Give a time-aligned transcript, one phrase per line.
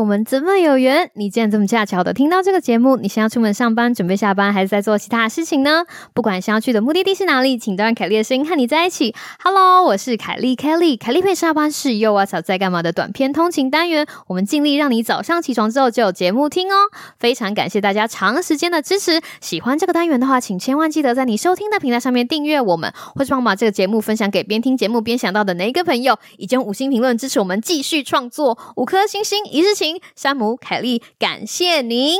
[0.00, 1.10] 我们怎么有缘？
[1.12, 2.96] 你竟然这么恰巧的听到这个节目？
[2.96, 5.84] 你想要出门上班，准备下班，还是在做其他事情呢？
[6.14, 9.14] 不管想要去的目的地是哪里，请都让凯莉的声音和你在一起。
[9.44, 14.06] Hello，我是凯莉，Kelly，凯莉陪下班是又啊草在干嘛的短片通勤单元。
[14.28, 16.76] 我们尽力让你早上起床之后就有节目听哦。
[17.18, 19.20] 非常感谢大家长时间的支持。
[19.42, 28.56] 喜欢这个单元的话，请千万记得在你收听的平台上面订阅我们，或是帮我把这个节目分享给边听节目边想到的哪一个朋友，以及五星评论支持我们继续创作。
[28.76, 32.18] 五颗星星一日情，山姆凯莉，感谢您。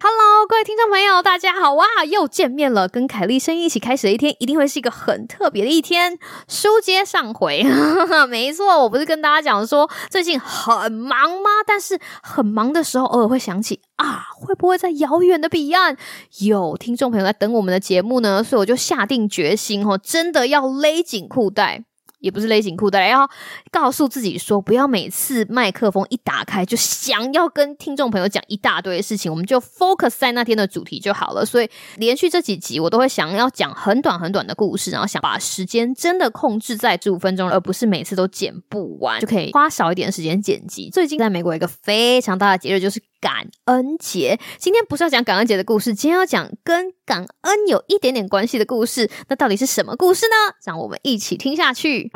[0.00, 1.84] Hello，各位听众朋友，大家好哇！
[2.08, 6.18] 又见面了，跟凯莉声音一起开始的一天，一定会是一个很特别的一天。
[6.48, 7.64] 书接上回，
[8.30, 11.50] 没错，我不是跟大家讲说最近很忙吗？
[11.66, 15.96] 但是很忙的时候，偶尔会想起啊，会不会在遥远的彼岸
[16.38, 18.42] 有听众朋友在等我们的节目呢？
[18.42, 21.84] 所以我就下定决心哦，真的要勒紧裤带。
[22.20, 23.28] 也不是勒紧裤带，要
[23.70, 31.44] 告诉自己说，不要每次麦克风一打开就想要跟听众朋友讲一大堆的事情，我们就 focus 在那天的主题就好了。
[31.44, 40.90] 所以连续这几集，我都会想要讲很短很短的故事，然后想把时间真的控制在十五分钟，而不是每次都剪不完，就可以花少一点时间剪辑。
[40.90, 43.02] 最近在美国有一个非常大的节日就是。
[43.20, 49.10] 感恩节，今天不是要讲感恩节的故事，今天要讲跟感恩有一点点关系的故事。
[49.28, 50.54] 那到底是什么故事呢？
[50.64, 52.10] 让我们一起听下去。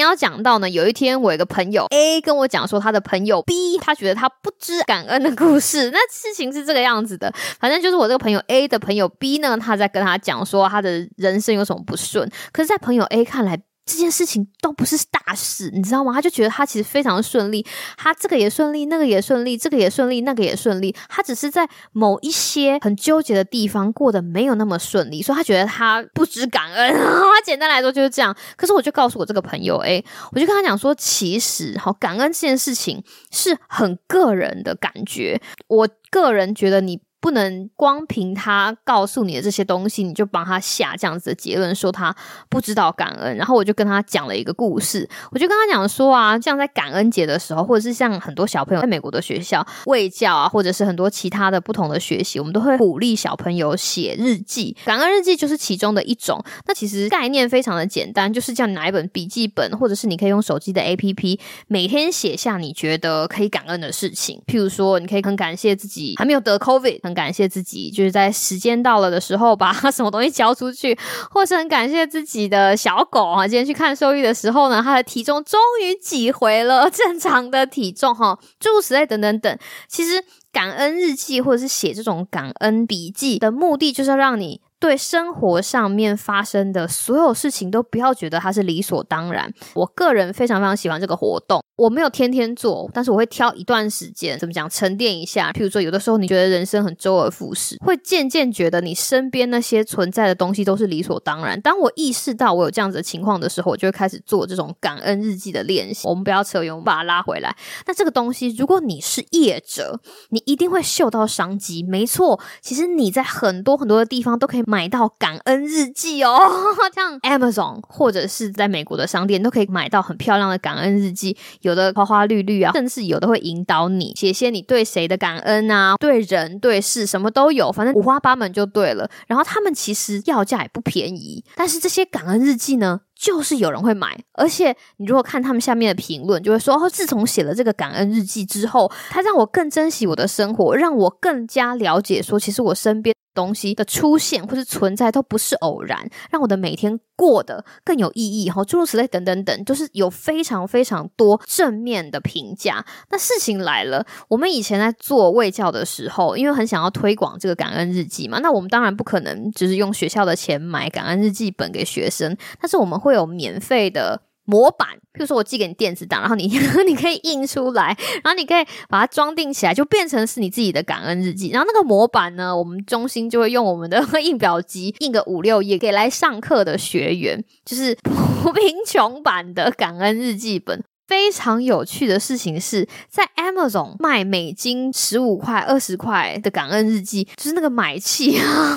[0.00, 5.90] 要讲到呢，有一天我一个朋友 A 跟我讲说，他的朋友 B 他觉得他不知感恩的故事。
[5.94, 12.30] 那事情是这个样子的，反正就是我这个朋友 A 的朋友 B 呢，他在跟他讲说他的人生有什么不顺。
[12.52, 16.12] 可是，在朋友 A 看来，这件事情都不是大事，你知道吗？
[16.12, 17.64] 他就觉得他其实非常顺利，
[17.96, 20.94] 他这个也顺利，那个也顺利，这个也顺利，那个也顺利。
[21.08, 26.92] 他只是在某一些很纠结的地方过得没有那么顺利，所以他觉得他不知感恩。
[26.98, 28.36] 他简单来说就是这样。
[28.56, 35.40] 可是我就告诉我这个朋友，诶，我就跟他讲说，其实好感恩这件事情是很个人的感觉。
[35.68, 37.00] 我个人觉得你。
[37.20, 42.14] 不能光凭他告诉你的这些东西，你就帮他下这样子的结论，说他
[42.48, 43.36] 不知道感恩。
[43.36, 56.42] 然后我就跟他讲了一个故事，我就跟他讲说啊，像在感恩节的时候，或者是像很多小朋友在美国的学校卫教啊，或者是很多其他的不同的学习，我们都会鼓励小朋友写日记，感恩日记就是其中的一种。
[56.66, 64.40] 那其实概念非常的简单，就是叫你拿一本笔记本，或者是你可以用手机的 APP，每天写下你觉得可以感恩的事情。
[64.46, 70.96] 譬如说，你可以很感谢自己还没有得 COVID，很感谢自己，就是在时间到了的时候把什么东西交出去，
[71.30, 79.58] 或是很感谢自己的小狗啊，今天去看兽医的时候呢，它的体重终于挤回了 正常的体重哈，诸如此类等等等。
[79.88, 80.22] 其实
[80.52, 84.60] 感恩日记或者是写这种感恩笔记的目的，就是要让你。
[84.78, 89.50] 对生活上面发生的所有事情，都不要觉得它是理所当然。
[89.72, 95.50] 我个人非常非常喜欢这个活动，我没有天天做，但是我会挑一段时间，怎么讲，沉淀一下。
[95.52, 101.58] 譬如说，有的时候你觉得人生很周而复始，会渐渐觉得你身边那些存在的东西都是理所当然。
[101.60, 106.06] 当我意识到我有这样子的情况的时候，我就会开始做这种感恩日记的练习。
[106.06, 107.56] 我们不要扯远，我们把它拉回来。
[107.86, 110.00] 那这个东西，如果你是业者，
[110.30, 111.82] 你一定会嗅到商机。
[111.82, 114.66] 没错，其实你在很多很多的地方都可以。
[114.66, 116.36] 买到感恩日记哦，
[116.92, 129.08] 像 Amazon 或者是在美国的商店都可以买到很漂亮的感恩日记，有的花花绿绿啊，甚至有的会引导你写些你对谁的感恩啊，对人对事什么都有，反正五花八门就对了。
[129.26, 133.00] 然后他们其实要价也不便宜，但是这些感恩日记呢？
[133.18, 148.50] 就是有人会买，而且你如果看他们下面的评论，就会说：哦，自从写了这个感恩日记之后，它让我更珍惜我的生活，让我更加了解说，其实我身边东西的出现或是存在都不是偶然，让我的每天过得更有意义。
[148.50, 152.84] 哈，诸如此类等等等，就是有非常非常多正面的评价。
[153.10, 162.96] 那事情来了，我们以前在做卫教的时候，因为很想要推广这个感恩日记嘛，那我们当然不可能只是用学校的钱买感恩日记本给学生，但是我们。
[162.96, 166.46] 会有免费的模板，比如说我寄给你电子档，然后你
[166.86, 171.50] 你可以印出来，然后你可以把它装订起来，就变成是你自己的感恩日记。
[171.50, 177.96] 然后那个模板呢，我们中心就会用我们的 印表机印个五六页给来上课的学员，就是
[178.42, 180.82] 不贫穷版的感恩日记本。
[181.06, 188.76] 非常有趣的事情是在 Amazon 卖美金十五块、二十块的感恩日记，就是那个买气啊，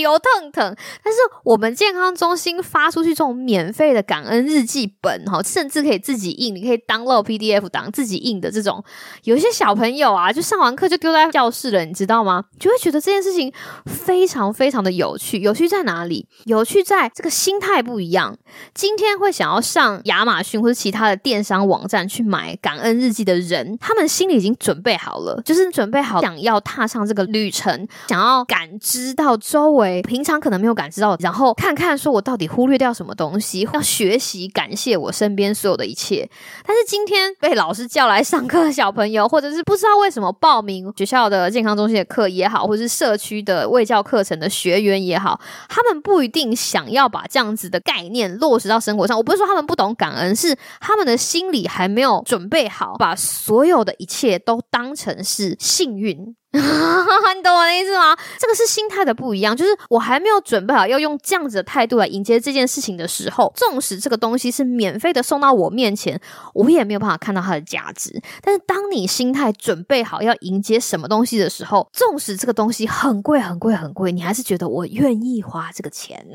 [0.00, 0.76] 油腾腾。
[1.04, 8.82] 但是我们健康中心发出去这种免费的感恩日记本，哈，甚至可以自己印，你可以 download PDF 档自己印的这种。
[9.22, 12.44] 有一些小朋友啊，就上完课就丢在教室了，你知道吗？
[12.58, 13.52] 就会觉得这件事情
[13.86, 15.38] 非常非常的有趣。
[15.38, 16.26] 有趣在哪里？
[16.46, 18.36] 有趣在这个心态不一样。
[18.74, 21.67] 今天会想要上亚马逊或者其他的电商。
[21.68, 36.28] 网站去买感恩日记的人，他们心里已经准备好了，就是准备好想要踏上这个旅程，想要感知到周围平常可能没有感知到，然后看看说我到底忽略掉什么东西，要学习感谢我身边所有的一切。
[36.66, 49.16] 但是今天被老师叫来上课的小朋友，或者是不知道为什么报名学校的健康中心的课也好，或者是社区的卫教课程的学员也好，他们不一定想要把这样子的概念落实到生活上。
[49.16, 51.68] 我不是说他们不懂感恩，是他们的心理里。
[51.68, 56.16] 还没有准备好，把所有的一切都当成是幸运，
[56.52, 58.16] 你懂我的意思吗？
[58.38, 66.20] 这个是心态的不一样，就是我还没有准备好要用这样子的态度来迎接这件事情的时候，纵使这个东西是免费的送到我面前，
[66.54, 68.20] 我也没有办法看到它的价值。
[68.42, 76.26] 但是当你心态准备好要迎接什么东西的时候，纵使这个东西很贵很贵很贵，你还是觉得我愿意花这个钱。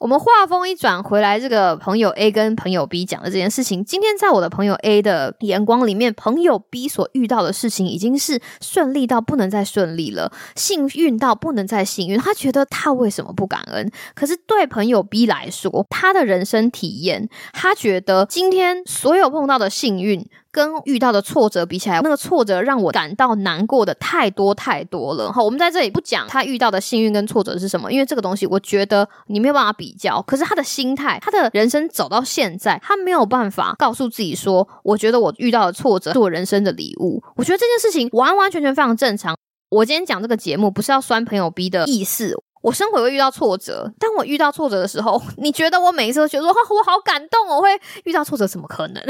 [0.00, 12.18] 我们话锋一转回来，这个朋友 A 跟朋友 B 讲的这件事情，今天在我的朋友 A 的眼光里面，朋友 B 所遇到的事情已经是顺利到不能再顺利了，幸运到不能再幸运。
[12.18, 13.92] 他觉得他为什么不感恩？
[14.14, 20.26] 可是对朋友 B 来说，他的人生体验，他觉得今天所有碰到的幸运。
[20.52, 25.32] 跟遇到的挫折比起来，那个挫折让我感到难过的太多太多了。
[25.32, 30.20] 好，我们在这里不讲他遇到的幸运跟挫折是什么，因为这个东西我觉得你没有办法比较。
[30.22, 37.22] 可是他的心态，他的人生走到现在，他没有办法告诉自己说，我觉得我遇到的挫折是我人生的礼物。
[37.36, 39.36] 我觉得这件事情完完全全非常正常。
[39.70, 42.34] 我今天讲这个节目不是要酸朋友逼的意思。
[42.62, 47.68] 我生活会遇到挫折，当我遇到挫折的时候， 你觉得我每一次都觉得说，我好感动，我会
[48.04, 49.02] 遇到挫折，怎么可能？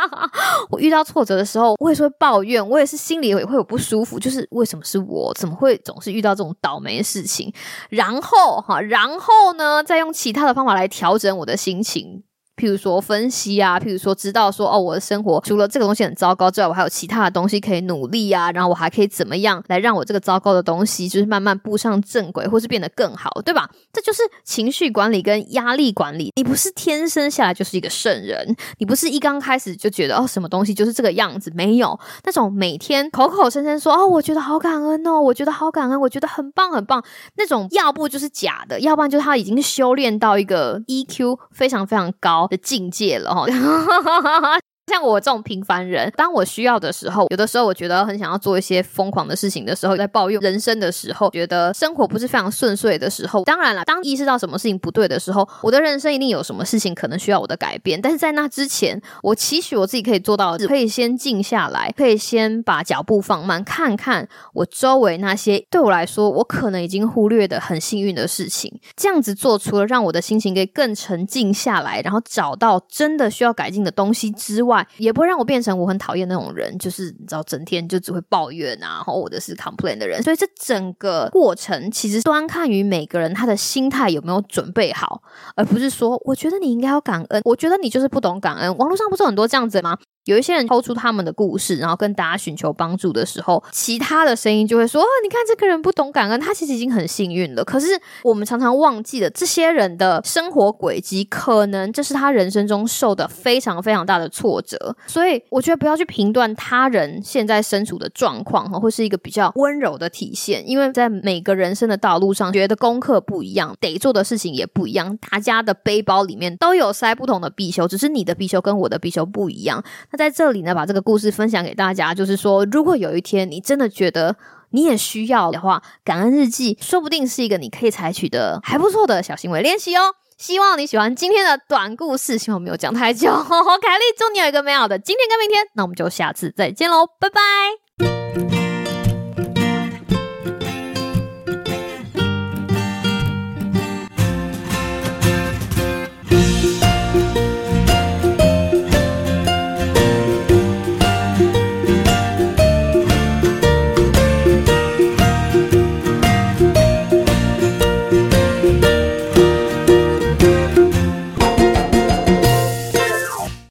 [0.70, 7.52] 我遇到挫折的时候，我也是会抱怨，我也是心里也会有不舒服，就是为什么是我，怎么会总是遇到这种倒霉的事情？
[7.88, 12.22] 然后哈，然后呢，再用其他的方法来调整我的心情。
[12.56, 23.68] 譬如说分析啊，譬如说知道说哦，我的生活除了这个东西很糟糕之外，我还有其他的东西可以努力啊，然后我还可以怎么样来让我这个糟糕的东西就是慢慢步上正轨，或是变得更好，对吧？
[23.92, 26.30] 这就是情绪管理跟压力管理。
[26.36, 37.02] 你不是天生下来就是一个圣人，你不是一刚开始就觉得哦，什么东西就是这个样子，没有那种每天口口声声说哦，我觉得好感恩哦，我觉得好感恩，我觉得很棒很棒，
[37.36, 42.41] 那种要不就是假的，要不然就是他已经修炼到一个 EQ 非常非常高。
[42.48, 43.46] 的境界了哈。
[44.86, 58.00] 像我这种平凡人，当我需要的时候，有的时候我觉得很想要做一些疯狂的事情的时候，在抱怨人生的时候，觉得生活不是非常顺遂的时候，当然了，当意识到什么事情不对的时候，我的人生一定有什么事情可能需要我的改变。
[58.02, 68.80] 但是在那之前，我期许我自己可以做到，可以先静下来，可以先把脚步放慢，看看我周围那些对我来说我可能已经忽略的很幸运的事情。
[68.96, 80.22] 这样子做，除了让我的心情可以更沉静下来，然后找到真的需要改进的东西之外，也不会让我变成我很讨厌那种人，就是你知道，整天就只会抱怨啊，或者是 complain 的人。
[80.22, 85.22] 所以这整个过程其实端看于每个人他的心态有没有准备好，
[85.56, 88.76] 而不是说我觉得你应该要感恩，我觉得你就是不懂感恩。
[88.78, 89.98] 网络上不是很多这样子吗？
[90.24, 97.88] 有一些人抛出他们的故事，然后跟大家寻求帮助的时候，其他的声音就会说：“哦，你看这个人不懂感恩，他其实已经很幸运了。”可是
[98.22, 104.96] 我们常常忘记了这些人的生活轨迹，可能这是他人生中受的非常非常大的挫折。
[105.06, 110.62] 所以我觉得不要去评断他人现在身处的状况，哈，会是一个比较温柔的体现。
[110.68, 115.16] 因为在每个人生的道路上，觉得功课不一样，得做的事情也不一样。
[115.16, 119.82] 大家的背包里面都有塞不同的必修，只是你的必修跟我的必修不一样。
[120.12, 124.36] 那在这里呢，把这个故事分享给大家，就是说，如果有一天你真的觉得
[124.70, 130.14] 你也需要的话，感恩日记说不定是一个你可以采取的还不错的小行为练习哦。
[130.38, 133.28] 希望你喜欢今天的短故事，希望没有讲太久。
[133.80, 138.71] 凯莉，祝你有一个美好的今天跟明天，那我们就下次再见喽，拜拜。